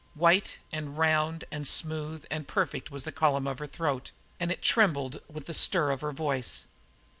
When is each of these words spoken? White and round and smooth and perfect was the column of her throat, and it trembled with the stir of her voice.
White 0.15 0.57
and 0.71 0.97
round 0.97 1.43
and 1.51 1.67
smooth 1.67 2.25
and 2.31 2.47
perfect 2.47 2.89
was 2.89 3.03
the 3.03 3.11
column 3.11 3.45
of 3.45 3.59
her 3.59 3.67
throat, 3.67 4.09
and 4.39 4.51
it 4.51 4.63
trembled 4.63 5.21
with 5.31 5.45
the 5.45 5.53
stir 5.53 5.91
of 5.91 6.01
her 6.01 6.11
voice. 6.11 6.65